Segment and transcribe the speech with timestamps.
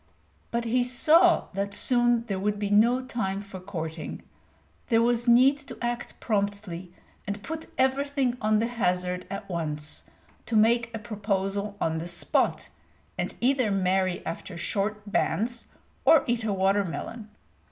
[0.49, 4.23] But he saw that soon there would be no time for courting;
[4.87, 6.91] there was need to act promptly,
[7.27, 10.01] and put everything on the hazard at once,
[10.47, 12.71] to make a proposal on the spot,
[13.15, 15.67] and either marry after short bans
[16.03, 17.29] or eat a watermelon.